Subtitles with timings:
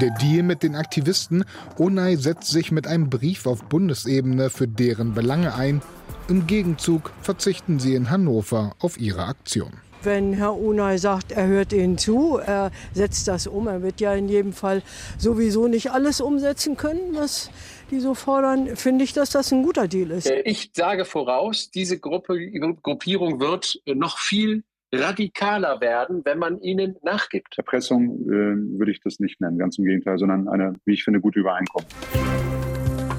[0.00, 1.44] Der Deal mit den Aktivisten,
[1.76, 5.82] Onay setzt sich mit einem Brief auf Bundesebene für deren Belange ein.
[6.28, 9.72] Im Gegenzug verzichten sie in Hannover auf ihre Aktion.
[10.02, 13.66] Wenn Herr Unai sagt, er hört Ihnen zu, er setzt das um.
[13.66, 14.82] Er wird ja in jedem Fall
[15.18, 17.50] sowieso nicht alles umsetzen können, was
[17.90, 18.76] die so fordern.
[18.76, 20.30] Finde ich, dass das ein guter Deal ist.
[20.30, 22.38] Äh, ich sage voraus, diese Gruppe,
[22.80, 24.62] Gruppierung wird noch viel
[24.92, 27.58] radikaler werden, wenn man ihnen nachgibt.
[27.58, 31.20] Erpressung äh, würde ich das nicht nennen, ganz im Gegenteil, sondern eine, wie ich finde,
[31.20, 31.94] gute Übereinkunft.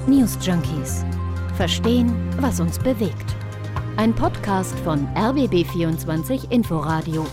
[0.06, 1.04] News Junkies.
[1.56, 3.36] Verstehen, was uns bewegt.
[3.96, 7.26] Ein Podcast von RBB24 Inforadio.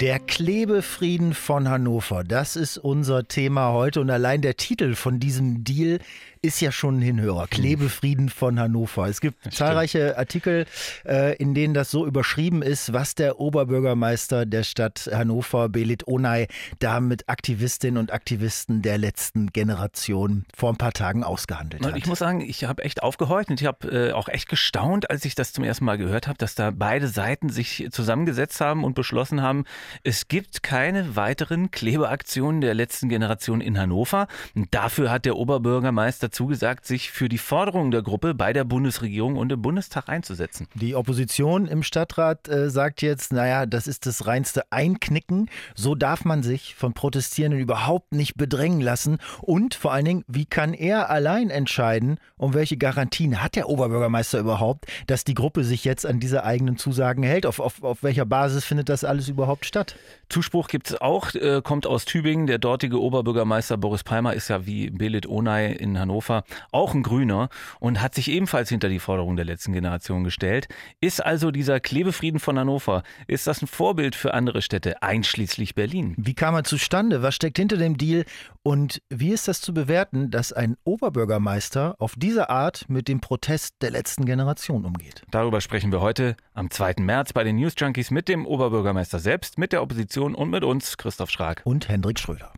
[0.00, 5.62] Der Klebefrieden von Hannover, das ist unser Thema heute und allein der Titel von diesem
[5.62, 5.98] Deal
[6.42, 7.46] ist ja schon ein Hinhörer.
[7.48, 9.06] Klebefrieden von Hannover.
[9.06, 10.18] Es gibt das zahlreiche stimmt.
[10.18, 10.66] Artikel,
[11.04, 16.48] äh, in denen das so überschrieben ist, was der Oberbürgermeister der Stadt Hannover, Belit Onay,
[16.78, 21.96] da mit Aktivistinnen und Aktivisten der letzten Generation vor ein paar Tagen ausgehandelt hat.
[21.96, 25.26] Ich muss sagen, ich habe echt aufgehorcht und ich habe äh, auch echt gestaunt, als
[25.26, 28.94] ich das zum ersten Mal gehört habe, dass da beide Seiten sich zusammengesetzt haben und
[28.94, 29.64] beschlossen haben,
[30.04, 34.26] es gibt keine weiteren Klebeaktionen der letzten Generation in Hannover.
[34.54, 39.36] Und dafür hat der Oberbürgermeister zugesagt, sich für die Forderungen der Gruppe bei der Bundesregierung
[39.36, 40.66] und im Bundestag einzusetzen.
[40.74, 45.50] Die Opposition im Stadtrat äh, sagt jetzt, naja, das ist das reinste Einknicken.
[45.74, 49.18] So darf man sich von Protestierenden überhaupt nicht bedrängen lassen.
[49.40, 54.38] Und vor allen Dingen, wie kann er allein entscheiden, um welche Garantien hat der Oberbürgermeister
[54.38, 57.46] überhaupt, dass die Gruppe sich jetzt an diese eigenen Zusagen hält?
[57.46, 59.96] Auf, auf, auf welcher Basis findet das alles überhaupt statt?
[60.28, 62.46] Zuspruch gibt es auch, äh, kommt aus Tübingen.
[62.46, 67.02] Der dortige Oberbürgermeister Boris Palmer ist ja wie Belit Onay in Hannover Hannover, auch ein
[67.02, 70.68] Grüner und hat sich ebenfalls hinter die Forderung der letzten Generation gestellt.
[71.00, 76.14] Ist also dieser Klebefrieden von Hannover, ist das ein Vorbild für andere Städte, einschließlich Berlin?
[76.18, 77.22] Wie kam er zustande?
[77.22, 78.24] Was steckt hinter dem Deal?
[78.62, 83.76] Und wie ist das zu bewerten, dass ein Oberbürgermeister auf diese Art mit dem Protest
[83.80, 85.22] der letzten Generation umgeht?
[85.30, 86.96] Darüber sprechen wir heute am 2.
[86.98, 90.98] März bei den News Junkies mit dem Oberbürgermeister selbst, mit der Opposition und mit uns,
[90.98, 91.62] Christoph Schrag.
[91.64, 92.52] Und Hendrik Schröder.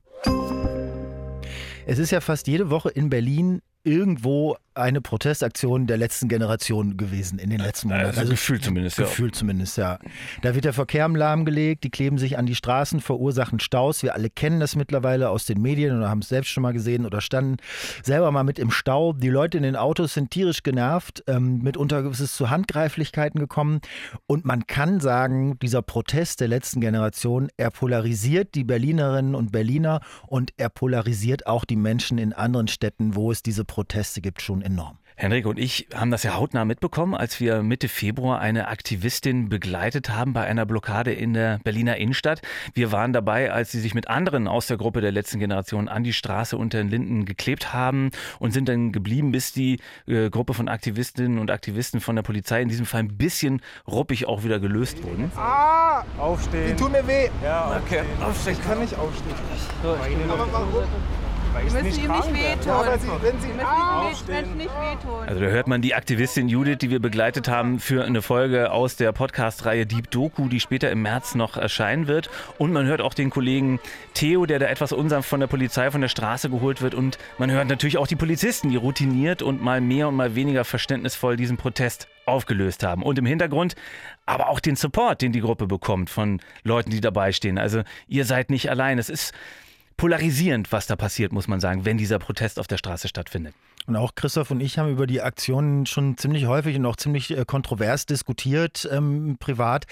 [1.85, 7.39] Es ist ja fast jede Woche in Berlin irgendwo eine Protestaktion der letzten Generation gewesen
[7.39, 8.07] in den letzten Monaten.
[8.07, 9.05] Also, also gefühlt zumindest, ja.
[9.05, 9.99] Gefühlt zumindest, ja.
[10.43, 14.03] Da wird der Verkehr im Lahm gelegt, die kleben sich an die Straßen, verursachen Staus.
[14.03, 17.05] Wir alle kennen das mittlerweile aus den Medien oder haben es selbst schon mal gesehen
[17.05, 17.57] oder standen
[18.03, 19.13] selber mal mit im Stau.
[19.13, 21.23] Die Leute in den Autos sind tierisch genervt.
[21.27, 23.81] Ähm, mitunter ist es zu Handgreiflichkeiten gekommen.
[24.27, 30.01] Und man kann sagen, dieser Protest der letzten Generation, er polarisiert die Berlinerinnen und Berliner
[30.27, 34.62] und er polarisiert auch die Menschen in anderen Städten, wo es diese Proteste gibt, schon
[34.63, 34.99] enorm.
[35.17, 40.11] Henrik und ich haben das ja hautnah mitbekommen, als wir Mitte Februar eine Aktivistin begleitet
[40.11, 42.43] haben bei einer Blockade in der Berliner Innenstadt.
[42.75, 46.03] Wir waren dabei, als sie sich mit anderen aus der Gruppe der letzten Generation an
[46.03, 50.55] die Straße unter den Linden geklebt haben und sind dann geblieben, bis die äh, Gruppe
[50.55, 54.61] von Aktivistinnen und Aktivisten von der Polizei in diesem Fall ein bisschen ruppig auch wieder
[54.61, 55.31] gelöst wurden.
[55.37, 56.05] Ah!
[56.19, 56.69] Aufstehen.
[56.69, 57.29] Die tun mir weh.
[57.45, 58.03] Ja, okay.
[58.21, 58.55] Aufstehen.
[58.55, 59.35] Ich kann nicht aufstehen.
[60.29, 60.85] Aber warum?
[61.53, 62.67] Weil müssen ihm nicht wehtun.
[62.67, 65.29] Ja, sie, wenn sie Menschen nicht wehtun.
[65.29, 68.97] Also da hört man die Aktivistin Judith, die wir begleitet haben für eine Folge aus
[68.97, 72.31] der Podcast-Reihe Deep Doku, die später im März noch erscheinen wird.
[72.57, 73.81] Und man hört auch den Kollegen
[74.15, 76.95] Theo, der da etwas unsanft von der Polizei von der Straße geholt wird.
[76.95, 80.65] Und man hört natürlich auch die Polizisten, die routiniert und mal mehr und mal weniger
[80.65, 83.03] verständnisvoll diesen Protest aufgelöst haben.
[83.03, 83.75] Und im Hintergrund
[84.25, 87.59] aber auch den Support, den die Gruppe bekommt von Leuten, die dabei stehen.
[87.59, 88.99] Also ihr seid nicht allein.
[88.99, 89.35] Es ist
[89.97, 93.55] polarisierend, was da passiert, muss man sagen, wenn dieser Protest auf der Straße stattfindet.
[93.87, 97.37] Und auch Christoph und ich haben über die Aktionen schon ziemlich häufig und auch ziemlich
[97.37, 99.87] äh, kontrovers diskutiert, ähm, privat.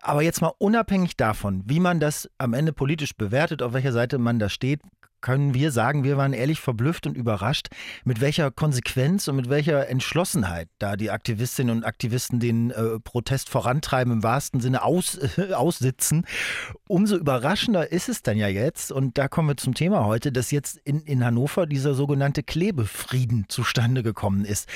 [0.00, 4.18] Aber jetzt mal unabhängig davon, wie man das am Ende politisch bewertet, auf welcher Seite
[4.18, 4.80] man da steht,
[5.24, 7.68] können wir sagen, wir waren ehrlich verblüfft und überrascht,
[8.04, 13.48] mit welcher Konsequenz und mit welcher Entschlossenheit da die Aktivistinnen und Aktivisten den äh, Protest
[13.48, 16.26] vorantreiben, im wahrsten Sinne aus, äh, aussitzen.
[16.88, 20.50] Umso überraschender ist es dann ja jetzt, und da kommen wir zum Thema heute, dass
[20.50, 24.68] jetzt in, in Hannover dieser sogenannte Klebefrieden zustande gekommen ist.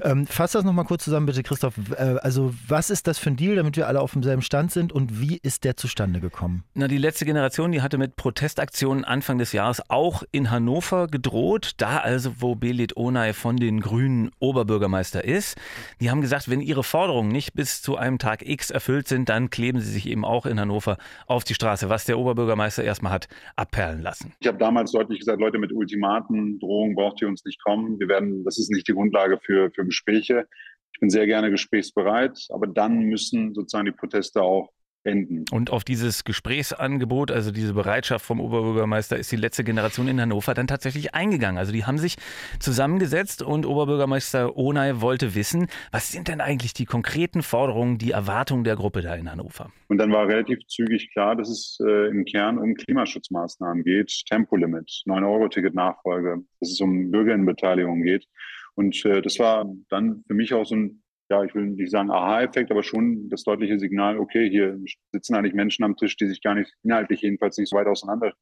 [0.00, 1.74] Ähm, fass das nochmal kurz zusammen, bitte, Christoph.
[1.98, 4.92] Äh, also, was ist das für ein Deal, damit wir alle auf demselben Stand sind
[4.92, 6.62] und wie ist der zustande gekommen?
[6.74, 11.72] Na, die letzte Generation, die hatte mit Protestaktionen Anfang des Jahres auch in Hannover gedroht,
[11.78, 15.56] da also, wo Belit Onay von den Grünen Oberbürgermeister ist.
[16.02, 19.48] Die haben gesagt, wenn ihre Forderungen nicht bis zu einem Tag X erfüllt sind, dann
[19.48, 23.28] kleben sie sich eben auch in Hannover auf die Straße, was der Oberbürgermeister erstmal hat
[23.56, 24.34] abperlen lassen.
[24.40, 27.98] Ich habe damals deutlich gesagt, Leute mit Ultimaten, Drohungen braucht ihr uns nicht kommen.
[27.98, 30.46] Wir werden, das ist nicht die Grundlage für, für Gespräche.
[30.92, 34.72] Ich bin sehr gerne gesprächsbereit, aber dann müssen sozusagen die Proteste auch
[35.06, 35.44] enden.
[35.50, 40.54] Und auf dieses Gesprächsangebot, also diese Bereitschaft vom Oberbürgermeister, ist die letzte Generation in Hannover
[40.54, 41.58] dann tatsächlich eingegangen.
[41.58, 42.16] Also die haben sich
[42.58, 48.64] zusammengesetzt und Oberbürgermeister Onay wollte wissen, was sind denn eigentlich die konkreten Forderungen, die Erwartungen
[48.64, 49.70] der Gruppe da in Hannover?
[49.88, 54.90] Und dann war relativ zügig klar, dass es äh, im Kern um Klimaschutzmaßnahmen geht, Tempolimit,
[55.06, 58.26] 9-Euro-Ticket-Nachfolge, dass es um Bürgerinnenbeteiligung geht.
[58.74, 62.10] Und äh, das war dann für mich auch so ein ja, ich will nicht sagen
[62.10, 64.78] Aha-Effekt, aber schon das deutliche Signal, okay, hier
[65.12, 68.32] sitzen eigentlich Menschen am Tisch, die sich gar nicht inhaltlich jedenfalls nicht so weit auseinander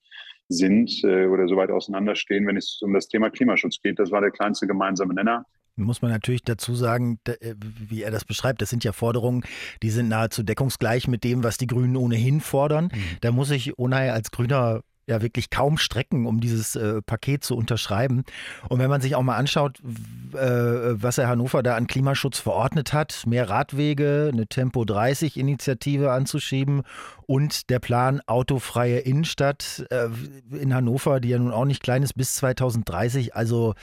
[0.48, 3.98] sind äh, oder so weit auseinanderstehen, wenn es um das Thema Klimaschutz geht.
[3.98, 5.46] Das war der kleinste gemeinsame Nenner.
[5.76, 9.42] Muss man natürlich dazu sagen, äh, wie er das beschreibt, das sind ja Forderungen,
[9.82, 12.90] die sind nahezu deckungsgleich mit dem, was die Grünen ohnehin fordern.
[12.92, 13.16] Mhm.
[13.22, 17.56] Da muss ich Onay als Grüner ja wirklich kaum strecken, um dieses äh, Paket zu
[17.56, 18.24] unterschreiben.
[18.68, 19.80] Und wenn man sich auch mal anschaut,
[20.32, 26.12] äh, was Herr Hannover da an Klimaschutz verordnet hat, mehr Radwege, eine Tempo 30 Initiative
[26.12, 26.82] anzuschieben
[27.26, 30.08] und der Plan autofreie Innenstadt äh,
[30.50, 33.34] in Hannover, die ja nun auch nicht klein ist, bis 2030.
[33.34, 33.74] Also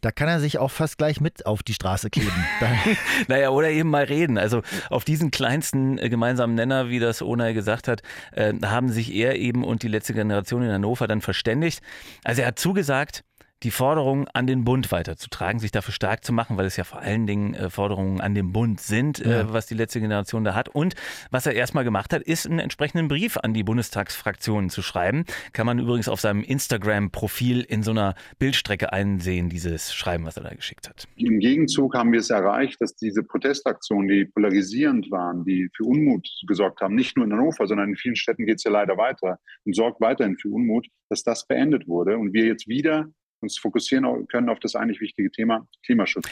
[0.00, 2.44] da kann er sich auch fast gleich mit auf die Straße kleben.
[3.28, 4.38] naja, oder eben mal reden.
[4.38, 8.02] Also auf diesen kleinsten äh, gemeinsamen Nenner, wie das Onay gesagt hat,
[8.32, 11.82] äh, haben sich er eben und die letzte Generation in Hannover dann verständigt.
[12.22, 13.24] Also er hat zugesagt,
[13.62, 17.00] die Forderungen an den Bund weiterzutragen, sich dafür stark zu machen, weil es ja vor
[17.00, 19.40] allen Dingen äh, Forderungen an den Bund sind, äh, ja.
[19.40, 20.68] äh, was die letzte Generation da hat.
[20.68, 20.94] Und
[21.30, 25.24] was er erstmal gemacht hat, ist einen entsprechenden Brief an die Bundestagsfraktionen zu schreiben.
[25.52, 30.42] Kann man übrigens auf seinem Instagram-Profil in so einer Bildstrecke einsehen, dieses Schreiben, was er
[30.42, 31.06] da geschickt hat.
[31.16, 36.28] Im Gegenzug haben wir es erreicht, dass diese Protestaktionen, die polarisierend waren, die für Unmut
[36.46, 39.38] gesorgt haben, nicht nur in Hannover, sondern in vielen Städten geht es ja leider weiter
[39.64, 43.06] und sorgt weiterhin für Unmut, dass das beendet wurde und wir jetzt wieder
[43.44, 46.28] uns fokussieren können auf das eigentlich wichtige Thema Klimaschutz.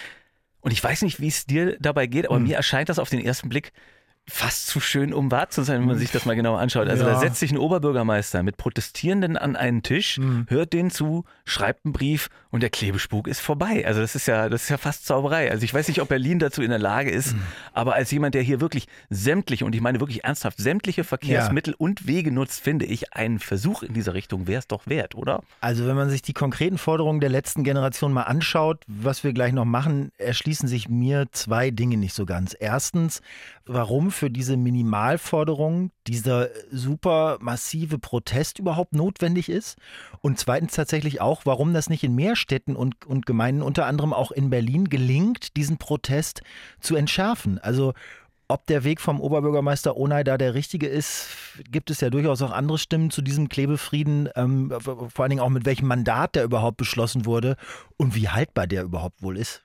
[0.60, 2.44] Und ich weiß nicht, wie es dir dabei geht, aber hm.
[2.44, 3.72] mir erscheint das auf den ersten Blick
[4.28, 6.88] fast zu schön, um wahr zu sein, wenn man sich das mal genau anschaut.
[6.88, 7.12] Also ja.
[7.12, 10.46] da setzt sich ein Oberbürgermeister mit Protestierenden an einen Tisch, mhm.
[10.48, 13.84] hört denen zu, schreibt einen Brief und der Klebespuk ist vorbei.
[13.84, 15.50] Also das ist ja, das ist ja fast Zauberei.
[15.50, 17.42] Also ich weiß nicht, ob Berlin dazu in der Lage ist, mhm.
[17.72, 21.76] aber als jemand, der hier wirklich sämtliche, und ich meine wirklich ernsthaft, sämtliche Verkehrsmittel ja.
[21.78, 25.42] und Wege nutzt, finde ich, einen Versuch in dieser Richtung wäre es doch wert, oder?
[25.60, 29.52] Also wenn man sich die konkreten Forderungen der letzten Generation mal anschaut, was wir gleich
[29.52, 32.56] noch machen, erschließen sich mir zwei Dinge nicht so ganz.
[32.58, 33.20] Erstens,
[33.66, 39.76] warum für diese Minimalforderung dieser super massive Protest überhaupt notwendig ist.
[40.20, 44.12] Und zweitens tatsächlich auch, warum das nicht in mehr Städten und, und Gemeinden, unter anderem
[44.12, 46.42] auch in Berlin, gelingt, diesen Protest
[46.80, 47.58] zu entschärfen.
[47.58, 47.94] Also
[48.48, 51.28] ob der Weg vom Oberbürgermeister Onay da der richtige ist,
[51.70, 55.48] gibt es ja durchaus auch andere Stimmen zu diesem Klebefrieden, ähm, vor allen Dingen auch
[55.48, 57.56] mit welchem Mandat der überhaupt beschlossen wurde
[57.96, 59.62] und wie haltbar der überhaupt wohl ist.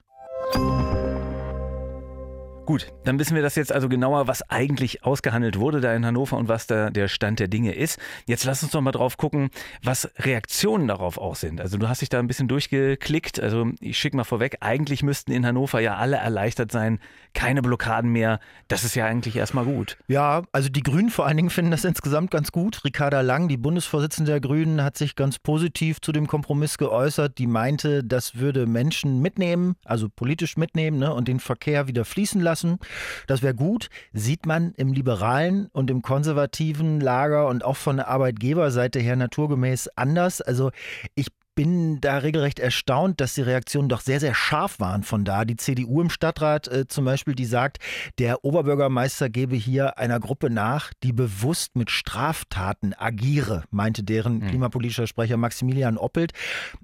[2.68, 6.36] Gut, dann wissen wir das jetzt also genauer, was eigentlich ausgehandelt wurde da in Hannover
[6.36, 7.98] und was da der Stand der Dinge ist.
[8.26, 9.52] Jetzt lass uns doch mal drauf gucken,
[9.84, 11.62] was Reaktionen darauf auch sind.
[11.62, 13.40] Also du hast dich da ein bisschen durchgeklickt.
[13.40, 17.00] Also ich schicke mal vorweg, eigentlich müssten in Hannover ja alle erleichtert sein.
[17.34, 18.42] Keine Blockaden mehr.
[18.68, 19.96] Das ist ja eigentlich erstmal gut.
[20.10, 22.84] Ja, also die Grünen vor allen Dingen finden das insgesamt ganz gut.
[22.84, 27.38] Ricarda Lang, die Bundesvorsitzende der Grünen, hat sich ganz positiv zu dem Kompromiss geäußert.
[27.38, 32.42] Die meinte, das würde Menschen mitnehmen, also politisch mitnehmen ne, und den Verkehr wieder fließen
[32.42, 32.80] lassen lassen.
[33.28, 33.90] Das wäre gut.
[34.14, 39.90] Sieht man im liberalen und im konservativen Lager und auch von der Arbeitgeberseite her naturgemäß
[39.96, 40.42] anders.
[40.42, 40.72] Also
[41.16, 41.28] ich
[41.58, 45.44] bin da regelrecht erstaunt, dass die Reaktionen doch sehr, sehr scharf waren von da.
[45.44, 47.80] Die CDU im Stadtrat äh, zum Beispiel, die sagt,
[48.20, 54.50] der Oberbürgermeister gebe hier einer Gruppe nach, die bewusst mit Straftaten agiere, meinte deren mhm.
[54.50, 56.34] klimapolitischer Sprecher Maximilian Oppelt.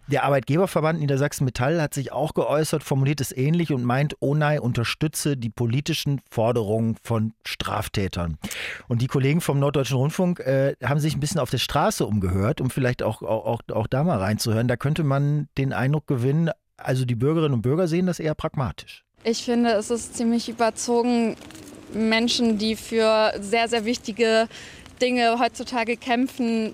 [0.07, 5.37] Der Arbeitgeberverband Niedersachsen Metall hat sich auch geäußert, formuliert es ähnlich und meint, Onay unterstütze
[5.37, 8.39] die politischen Forderungen von Straftätern.
[8.87, 12.59] Und die Kollegen vom Norddeutschen Rundfunk äh, haben sich ein bisschen auf der Straße umgehört,
[12.59, 14.67] um vielleicht auch, auch, auch da mal reinzuhören hören.
[14.67, 19.03] Da könnte man den Eindruck gewinnen, also die Bürgerinnen und Bürger sehen das eher pragmatisch.
[19.23, 21.35] Ich finde, es ist ziemlich überzogen,
[21.93, 24.47] Menschen, die für sehr, sehr wichtige
[25.01, 26.73] Dinge heutzutage kämpfen,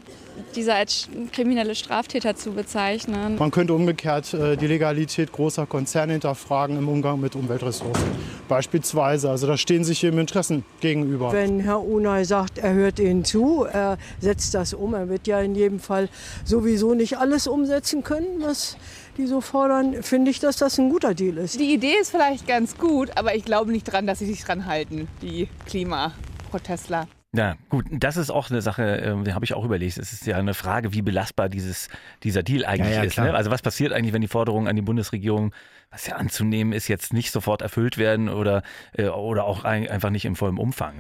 [0.56, 3.38] diese als kriminelle Straftäter zu bezeichnen.
[3.38, 8.06] Man könnte umgekehrt äh, die Legalität großer Konzerne hinterfragen im Umgang mit Umweltressourcen.
[8.48, 11.32] Beispielsweise, also da stehen sich hier Interessen gegenüber.
[11.32, 15.40] Wenn Herr Unai sagt, er hört Ihnen zu, er setzt das um, er wird ja
[15.42, 16.10] in jedem Fall
[16.46, 18.78] sowieso nicht alles umsetzen können, was
[19.18, 21.60] die so fordern, finde ich, dass das ein guter Deal ist.
[21.60, 24.66] Die Idee ist vielleicht ganz gut, aber ich glaube nicht dran, dass sie sich dran
[24.66, 27.08] halten, die Klimaprotestler.
[27.36, 29.98] Ja, gut, das ist auch eine Sache, äh, habe ich auch überlegt.
[30.00, 31.88] Es ist ja eine Frage, wie belastbar dieses,
[32.24, 33.18] dieser Deal eigentlich ja, ja, ist.
[33.18, 33.36] Ne?
[33.36, 35.54] Also was passiert eigentlich, wenn die Forderungen an die Bundesregierung,
[35.92, 40.10] was ja anzunehmen ist, jetzt nicht sofort erfüllt werden oder, äh, oder auch ein, einfach
[40.10, 40.96] nicht im vollen Umfang?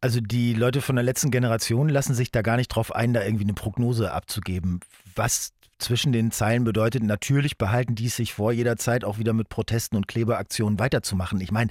[0.00, 3.22] Also die Leute von der letzten Generation lassen sich da gar nicht drauf ein, da
[3.22, 4.80] irgendwie eine Prognose abzugeben,
[5.14, 5.52] was
[5.82, 9.96] zwischen den Zeilen bedeutet, natürlich behalten die es sich vor, jederzeit auch wieder mit Protesten
[9.96, 11.40] und Klebeaktionen weiterzumachen.
[11.40, 11.70] Ich meine,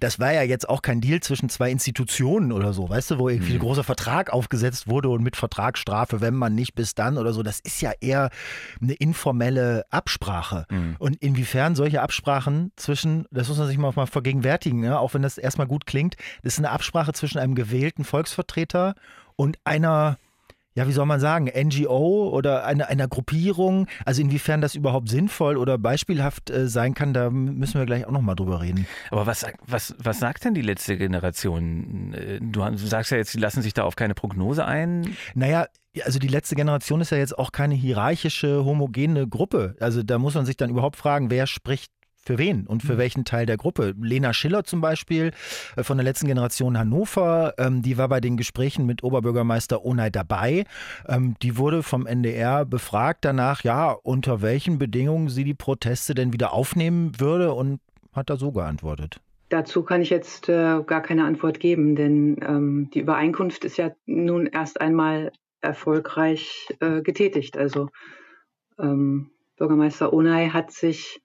[0.00, 3.28] das war ja jetzt auch kein Deal zwischen zwei Institutionen oder so, weißt du, wo
[3.28, 3.62] irgendwie ein mhm.
[3.62, 7.42] großer Vertrag aufgesetzt wurde und mit Vertragsstrafe, wenn man nicht bis dann oder so.
[7.42, 8.30] Das ist ja eher
[8.80, 10.66] eine informelle Absprache.
[10.70, 10.96] Mhm.
[10.98, 15.22] Und inwiefern solche Absprachen zwischen, das muss man sich mal, mal vergegenwärtigen, ja, auch wenn
[15.22, 18.94] das erstmal gut klingt, das ist eine Absprache zwischen einem gewählten Volksvertreter
[19.36, 20.18] und einer
[20.78, 23.88] ja, wie soll man sagen, NGO oder einer, einer Gruppierung.
[24.04, 28.12] Also inwiefern das überhaupt sinnvoll oder beispielhaft äh, sein kann, da müssen wir gleich auch
[28.12, 28.86] nochmal drüber reden.
[29.10, 32.14] Aber was, was, was sagt denn die letzte Generation?
[32.14, 35.16] Äh, du sagst ja jetzt, sie lassen sich da auf keine Prognose ein.
[35.34, 35.66] Naja,
[36.04, 39.74] also die letzte Generation ist ja jetzt auch keine hierarchische, homogene Gruppe.
[39.80, 41.90] Also da muss man sich dann überhaupt fragen, wer spricht
[42.28, 42.98] für wen und für mhm.
[42.98, 43.94] welchen Teil der Gruppe.
[43.98, 45.32] Lena Schiller zum Beispiel
[45.76, 50.10] äh, von der letzten Generation Hannover, ähm, die war bei den Gesprächen mit Oberbürgermeister Onay
[50.10, 50.64] dabei.
[51.08, 56.34] Ähm, die wurde vom NDR befragt danach, ja, unter welchen Bedingungen sie die Proteste denn
[56.34, 57.80] wieder aufnehmen würde und
[58.12, 59.20] hat da so geantwortet.
[59.48, 63.90] Dazu kann ich jetzt äh, gar keine Antwort geben, denn ähm, die Übereinkunft ist ja
[64.04, 65.32] nun erst einmal
[65.62, 67.56] erfolgreich äh, getätigt.
[67.56, 67.88] Also
[68.78, 71.22] ähm, Bürgermeister Onay hat sich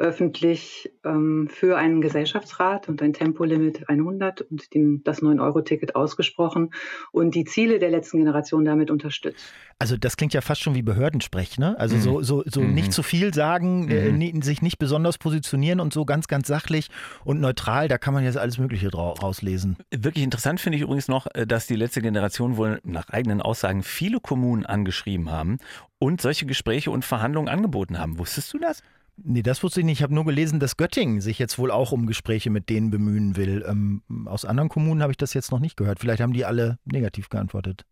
[0.00, 6.70] öffentlich ähm, für einen Gesellschaftsrat und ein Tempolimit 100 und den, das 9-Euro-Ticket ausgesprochen
[7.12, 9.52] und die Ziele der letzten Generation damit unterstützt.
[9.78, 11.78] Also das klingt ja fast schon wie Behördensprech, ne?
[11.78, 12.00] Also mhm.
[12.00, 12.72] so, so, so mhm.
[12.72, 14.20] nicht zu viel sagen, äh, mhm.
[14.22, 16.88] äh, sich nicht besonders positionieren und so ganz, ganz sachlich
[17.24, 19.76] und neutral, da kann man jetzt alles Mögliche rauslesen.
[19.90, 23.82] Wirklich interessant finde ich übrigens noch, äh, dass die letzte Generation wohl nach eigenen Aussagen
[23.82, 25.58] viele Kommunen angeschrieben haben
[25.98, 28.18] und solche Gespräche und Verhandlungen angeboten haben.
[28.18, 28.82] Wusstest du das?
[29.22, 29.98] Nee, das wusste ich nicht.
[29.98, 33.36] Ich habe nur gelesen, dass Göttingen sich jetzt wohl auch um Gespräche mit denen bemühen
[33.36, 33.64] will.
[33.68, 36.00] Ähm, aus anderen Kommunen habe ich das jetzt noch nicht gehört.
[36.00, 37.84] Vielleicht haben die alle negativ geantwortet.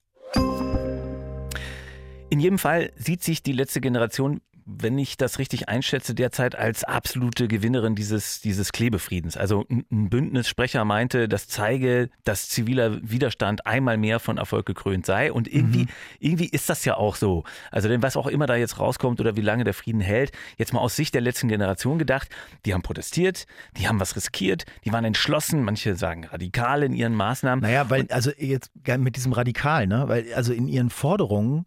[2.31, 6.85] In jedem Fall sieht sich die letzte Generation wenn ich das richtig einschätze, derzeit als
[6.85, 9.39] absolute Gewinnerin dieses, dieses Klebefriedens.
[9.39, 15.33] Also ein Bündnissprecher meinte, das zeige, dass ziviler Widerstand einmal mehr von Erfolg gekrönt sei.
[15.33, 15.89] Und irgendwie, mhm.
[16.19, 17.45] irgendwie ist das ja auch so.
[17.71, 20.75] Also denn was auch immer da jetzt rauskommt oder wie lange der Frieden hält, jetzt
[20.75, 22.29] mal aus Sicht der letzten Generation gedacht,
[22.67, 23.47] die haben protestiert,
[23.79, 27.63] die haben was riskiert, die waren entschlossen, manche sagen radikal in ihren Maßnahmen.
[27.63, 30.05] Naja, weil, also jetzt mit diesem Radikal, ne?
[30.09, 31.65] Weil, also in ihren Forderungen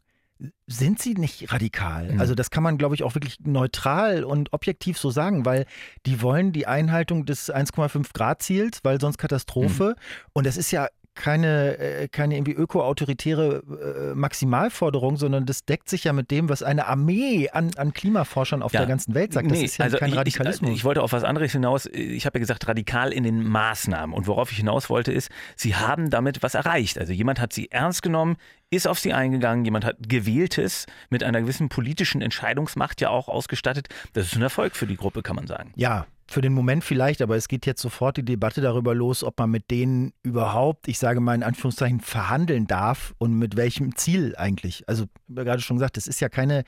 [0.67, 2.13] sind sie nicht radikal.
[2.13, 2.19] Mhm.
[2.19, 5.65] Also das kann man, glaube ich, auch wirklich neutral und objektiv so sagen, weil
[6.05, 9.95] die wollen die Einhaltung des 1,5 Grad Ziels, weil sonst Katastrophe.
[9.97, 10.29] Mhm.
[10.33, 16.05] Und das ist ja keine, äh, keine irgendwie öko-autoritäre äh, Maximalforderung, sondern das deckt sich
[16.05, 18.81] ja mit dem, was eine Armee an, an Klimaforschern auf ja.
[18.81, 19.51] der ganzen Welt sagt.
[19.51, 20.71] Das nee, ist ja also kein Radikalismus.
[20.71, 21.85] Ich, ich, wollte auf was anderes hinaus.
[21.87, 24.15] Ich habe ja gesagt, radikal in den Maßnahmen.
[24.15, 26.97] Und worauf ich hinaus wollte, ist, sie haben damit was erreicht.
[26.97, 28.37] Also jemand hat sie ernst genommen,
[28.69, 33.89] ist auf sie eingegangen, jemand hat Gewähltes mit einer gewissen politischen Entscheidungsmacht ja auch ausgestattet.
[34.13, 35.73] Das ist ein Erfolg für die Gruppe, kann man sagen.
[35.75, 39.37] Ja, für den Moment vielleicht, aber es geht jetzt sofort die Debatte darüber los, ob
[39.39, 44.35] man mit denen überhaupt, ich sage mal in Anführungszeichen, verhandeln darf und mit welchem Ziel
[44.37, 44.87] eigentlich.
[44.87, 46.63] Also, ich habe gerade schon gesagt, das ist ja keine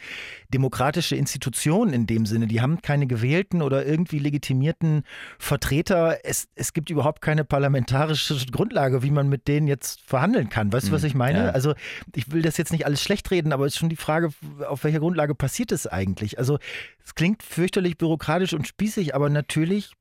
[0.53, 2.47] demokratische Institution in dem Sinne.
[2.47, 5.03] Die haben keine gewählten oder irgendwie legitimierten
[5.39, 6.17] Vertreter.
[6.23, 10.73] Es, es gibt überhaupt keine parlamentarische Grundlage, wie man mit denen jetzt verhandeln kann.
[10.73, 11.45] Weißt du, was hm, ich meine?
[11.45, 11.49] Ja.
[11.51, 11.73] Also,
[12.13, 14.31] ich will das jetzt nicht alles schlecht reden, aber es ist schon die Frage,
[14.67, 16.37] auf welcher Grundlage passiert es eigentlich?
[16.37, 16.59] Also,
[17.05, 19.52] es klingt fürchterlich bürokratisch und spießig, aber natürlich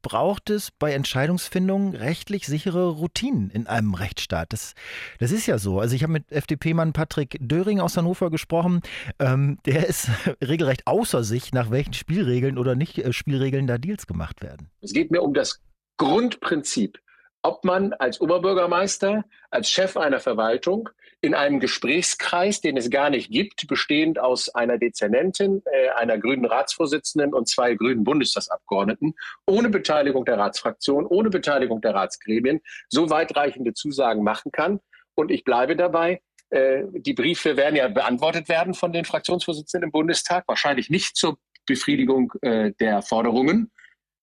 [0.02, 4.52] braucht es bei Entscheidungsfindungen rechtlich sichere Routinen in einem Rechtsstaat.
[4.52, 4.74] Das,
[5.18, 5.80] das ist ja so.
[5.80, 8.82] Also ich habe mit FDP-Mann Patrick Döring aus Hannover gesprochen.
[9.18, 10.08] Ähm, der ist
[10.42, 14.70] regelrecht außer sich, nach welchen Spielregeln oder nicht äh, Spielregeln da Deals gemacht werden.
[14.80, 15.60] Es geht mir um das
[15.96, 16.98] Grundprinzip,
[17.42, 20.88] ob man als Oberbürgermeister, als Chef einer Verwaltung
[21.22, 26.44] in einem Gesprächskreis, den es gar nicht gibt, bestehend aus einer Dezernentin, äh, einer grünen
[26.44, 29.14] Ratsvorsitzenden und zwei grünen Bundestagsabgeordneten,
[29.46, 34.80] ohne Beteiligung der Ratsfraktion, ohne Beteiligung der Ratsgremien, so weitreichende Zusagen machen kann.
[35.14, 39.92] Und ich bleibe dabei, äh, die Briefe werden ja beantwortet werden von den Fraktionsvorsitzenden im
[39.92, 43.70] Bundestag, wahrscheinlich nicht zur Befriedigung äh, der Forderungen.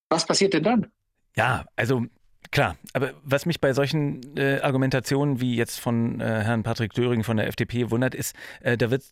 [0.10, 0.91] Was passiert denn dann?
[1.38, 2.06] Ja, also
[2.51, 7.24] Klar, aber was mich bei solchen äh, Argumentationen wie jetzt von äh, Herrn Patrick Döring
[7.24, 9.03] von der FDP wundert, ist, äh, da wird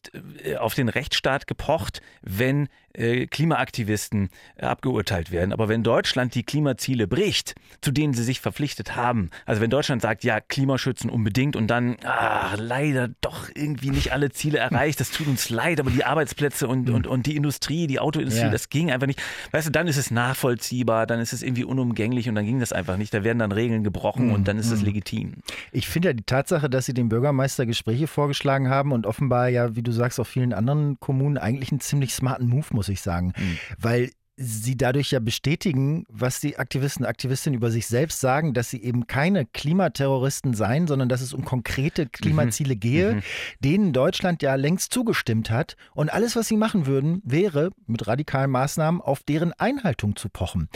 [0.43, 2.67] äh, auf den Rechtsstaat gepocht, wenn
[2.98, 5.54] äh, Klimaaktivisten äh, abgeurteilt werden.
[5.54, 10.01] Aber wenn Deutschland die Klimaziele bricht, zu denen sie sich verpflichtet haben, also wenn Deutschland
[10.01, 15.12] sagt, ja, Klimaschützen unbedingt und dann, ah, leider doch irgendwie nicht alle Ziele erreicht, das
[15.12, 18.50] tut uns leid, aber die Arbeitsplätze und, und, und die Industrie, die Autoindustrie, ja.
[18.50, 19.22] das ging einfach nicht.
[19.51, 22.72] Weißt du, dann ist es nachvollziehbar, dann ist es irgendwie unumgänglich und dann ging das
[22.74, 24.34] einfach nicht da werden dann Regeln gebrochen Mhm.
[24.34, 24.86] und dann ist es Mhm.
[24.86, 25.34] legitim.
[25.72, 29.75] Ich finde ja die Tatsache, dass Sie dem Bürgermeister Gespräche vorgeschlagen haben und offenbar ja,
[29.75, 33.34] wie du sagst, auf vielen anderen Kommunen eigentlich einen ziemlich smarten Move, muss ich sagen.
[33.79, 38.70] Weil sie dadurch ja bestätigen, was die Aktivisten und Aktivistinnen über sich selbst sagen, dass
[38.70, 43.22] sie eben keine Klimaterroristen seien, sondern dass es um konkrete Klimaziele gehe, Mhm.
[43.62, 45.75] denen Deutschland ja längst zugestimmt hat.
[45.96, 50.70] Und alles, was sie machen würden, wäre mit radikalen Maßnahmen auf deren Einhaltung zu pochen.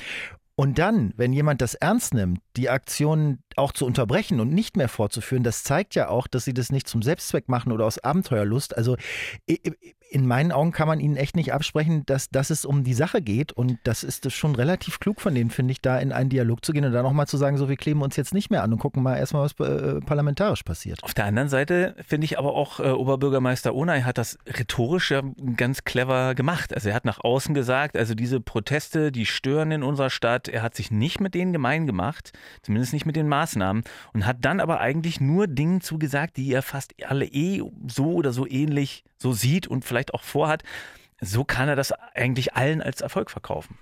[0.56, 4.90] Und dann, wenn jemand das ernst nimmt, die Aktionen auch zu unterbrechen und nicht mehr
[4.90, 8.76] fortzuführen, das zeigt ja auch, dass sie das nicht zum Selbstzweck machen oder aus Abenteuerlust.
[8.76, 8.98] Also
[10.12, 13.22] in meinen Augen kann man ihnen echt nicht absprechen, dass, dass es um die Sache
[13.22, 13.54] geht.
[13.54, 16.74] Und das ist schon relativ klug von denen, finde ich, da in einen Dialog zu
[16.74, 18.80] gehen und dann nochmal zu sagen, so wir kleben uns jetzt nicht mehr an und
[18.80, 21.02] gucken mal erstmal, was äh, parlamentarisch passiert.
[21.02, 25.22] Auf der anderen Seite finde ich aber auch, äh, Oberbürgermeister Onay hat das rhetorisch ja
[25.56, 26.74] ganz clever gemacht.
[26.74, 30.50] Also er hat nach außen gesagt, also diese Proteste, die stören in unserer Stadt.
[30.50, 33.41] Er hat sich nicht mit denen gemein gemacht, zumindest nicht mit den Maßnahmen
[34.14, 38.32] und hat dann aber eigentlich nur Dingen zugesagt, die er fast alle eh so oder
[38.32, 40.64] so ähnlich so sieht und vielleicht auch vorhat.
[41.20, 43.78] So kann er das eigentlich allen als Erfolg verkaufen.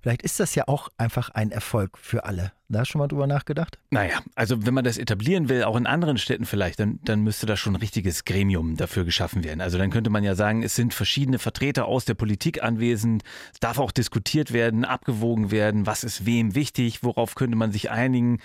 [0.00, 2.52] Vielleicht ist das ja auch einfach ein Erfolg für alle.
[2.72, 3.78] Da schon mal drüber nachgedacht?
[3.90, 7.44] Naja, also wenn man das etablieren will, auch in anderen Städten vielleicht, dann, dann müsste
[7.46, 9.60] da schon ein richtiges Gremium dafür geschaffen werden.
[9.60, 13.58] Also dann könnte man ja sagen, es sind verschiedene Vertreter aus der Politik anwesend, es
[13.58, 18.38] darf auch diskutiert werden, abgewogen werden, was ist wem wichtig, worauf könnte man sich einigen.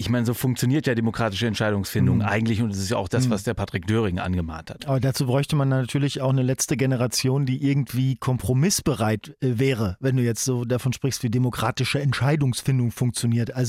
[0.00, 2.22] Ich meine, so funktioniert ja demokratische Entscheidungsfindung Mhm.
[2.22, 3.30] eigentlich und das ist ja auch das, Mhm.
[3.30, 4.86] was der Patrick Döring angemahnt hat.
[4.86, 10.16] Aber dazu bräuchte man natürlich auch eine letzte Generation, die irgendwie kompromissbereit äh, wäre, wenn
[10.16, 13.54] du jetzt so davon sprichst, wie demokratische Entscheidungsfindung funktioniert.
[13.54, 13.67] Also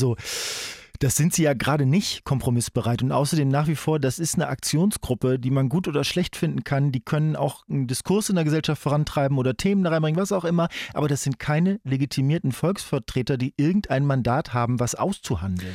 [1.00, 3.02] das sind sie ja gerade nicht kompromissbereit.
[3.02, 6.66] Und außerdem nach wie vor, das ist eine Aktionsgruppe, die man gut oder schlecht finden
[6.66, 6.92] kann.
[6.92, 10.44] Die können auch einen Diskurs in der Gesellschaft vorantreiben oder Themen da reinbringen, was auch
[10.44, 10.68] immer.
[10.94, 15.74] Aber das sind keine legitimierten Volksvertreter, die irgendein Mandat haben, was auszuhandeln.